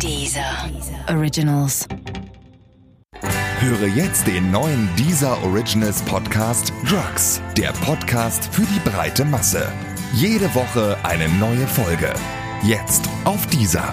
[0.00, 0.70] Dieser
[1.08, 1.86] Originals.
[3.60, 9.70] Höre jetzt den neuen Deezer Originals Podcast Drugs, der Podcast für die breite Masse.
[10.14, 12.12] Jede Woche eine neue Folge.
[12.62, 13.92] Jetzt auf Deezer.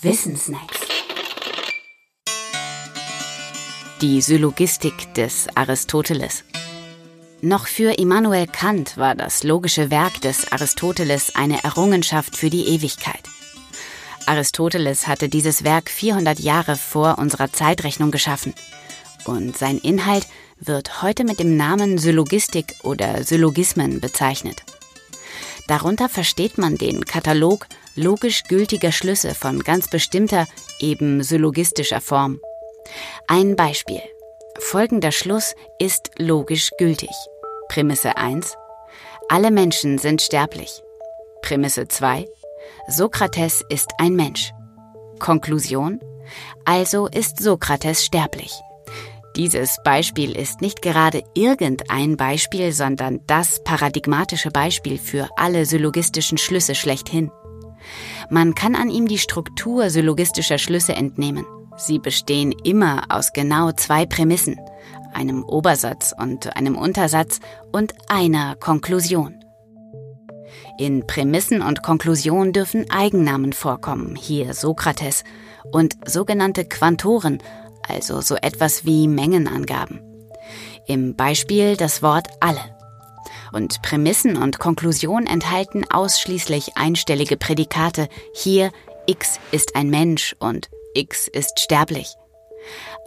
[0.00, 0.78] Wissensnacks.
[4.00, 6.44] Die Syllogistik des Aristoteles.
[7.44, 13.20] Noch für Immanuel Kant war das logische Werk des Aristoteles eine Errungenschaft für die Ewigkeit.
[14.24, 18.54] Aristoteles hatte dieses Werk 400 Jahre vor unserer Zeitrechnung geschaffen
[19.26, 20.26] und sein Inhalt
[20.58, 24.62] wird heute mit dem Namen Syllogistik oder Syllogismen bezeichnet.
[25.68, 30.46] Darunter versteht man den Katalog logisch gültiger Schlüsse von ganz bestimmter,
[30.80, 32.40] eben syllogistischer Form.
[33.28, 34.00] Ein Beispiel.
[34.60, 37.10] Folgender Schluss ist logisch gültig.
[37.68, 38.56] Prämisse 1.
[39.28, 40.82] Alle Menschen sind sterblich.
[41.42, 42.26] Prämisse 2.
[42.88, 44.52] Sokrates ist ein Mensch.
[45.18, 46.00] Konklusion.
[46.64, 48.52] Also ist Sokrates sterblich.
[49.36, 56.74] Dieses Beispiel ist nicht gerade irgendein Beispiel, sondern das paradigmatische Beispiel für alle syllogistischen Schlüsse
[56.74, 57.32] schlechthin.
[58.30, 61.44] Man kann an ihm die Struktur syllogistischer Schlüsse entnehmen.
[61.76, 64.60] Sie bestehen immer aus genau zwei Prämissen,
[65.14, 67.40] einem Obersatz und einem Untersatz
[67.72, 69.44] und einer Konklusion.
[70.78, 75.24] In Prämissen und Konklusion dürfen Eigennamen vorkommen, hier Sokrates,
[75.72, 77.42] und sogenannte Quantoren,
[77.88, 80.00] also so etwas wie Mengenangaben.
[80.86, 82.60] Im Beispiel das Wort alle.
[83.52, 88.72] Und Prämissen und Konklusion enthalten ausschließlich einstellige Prädikate, hier
[89.06, 92.16] x ist ein Mensch und x ist sterblich.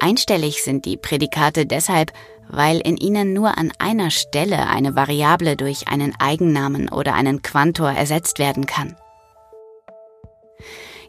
[0.00, 2.12] Einstellig sind die Prädikate deshalb,
[2.48, 7.90] weil in ihnen nur an einer Stelle eine Variable durch einen Eigennamen oder einen Quantor
[7.90, 8.96] ersetzt werden kann.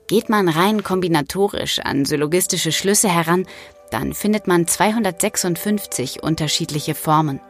[0.08, 3.46] Geht man rein kombinatorisch an syllogistische Schlüsse heran,
[3.92, 7.42] dann findet man 256 unterschiedliche Formen.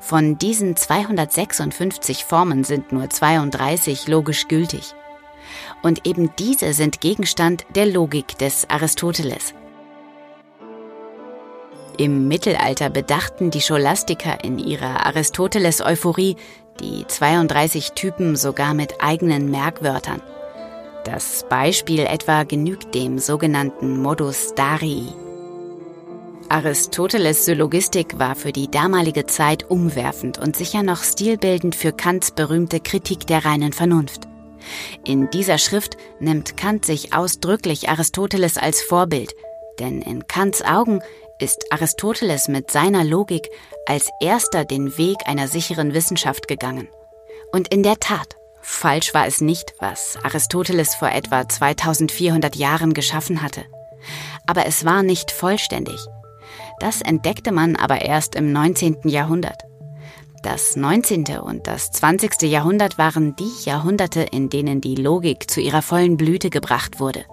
[0.00, 4.94] Von diesen 256 Formen sind nur 32 logisch gültig.
[5.82, 9.54] Und eben diese sind Gegenstand der Logik des Aristoteles.
[11.96, 16.36] Im Mittelalter bedachten die Scholastiker in ihrer Aristoteles-Euphorie
[16.80, 20.20] die 32 Typen sogar mit eigenen Merkwörtern.
[21.04, 25.06] Das Beispiel etwa genügt dem sogenannten Modus Darii.
[26.48, 32.80] Aristoteles Syllogistik war für die damalige Zeit umwerfend und sicher noch stilbildend für Kants berühmte
[32.80, 34.28] Kritik der reinen Vernunft.
[35.04, 39.34] In dieser Schrift nimmt Kant sich ausdrücklich Aristoteles als Vorbild,
[39.78, 41.00] denn in Kants Augen
[41.38, 43.48] ist Aristoteles mit seiner Logik
[43.86, 46.88] als erster den Weg einer sicheren Wissenschaft gegangen.
[47.52, 53.42] Und in der Tat, falsch war es nicht, was Aristoteles vor etwa 2400 Jahren geschaffen
[53.42, 53.64] hatte.
[54.46, 56.00] Aber es war nicht vollständig.
[56.80, 58.98] Das entdeckte man aber erst im 19.
[59.04, 59.62] Jahrhundert.
[60.42, 61.38] Das 19.
[61.38, 62.42] und das 20.
[62.42, 67.24] Jahrhundert waren die Jahrhunderte, in denen die Logik zu ihrer vollen Blüte gebracht wurde.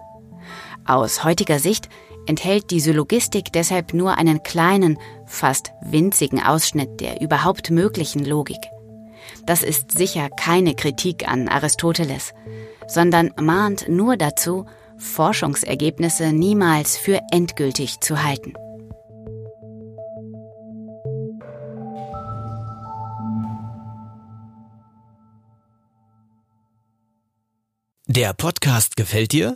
[0.86, 1.90] Aus heutiger Sicht
[2.28, 8.62] enthält die Syllogistik deshalb nur einen kleinen, fast winzigen Ausschnitt der überhaupt möglichen Logik.
[9.46, 12.34] Das ist sicher keine Kritik an Aristoteles,
[12.88, 14.66] sondern mahnt nur dazu,
[14.98, 18.54] Forschungsergebnisse niemals für endgültig zu halten.
[28.08, 29.56] Der Podcast gefällt dir?